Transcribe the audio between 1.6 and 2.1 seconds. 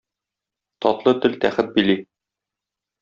били.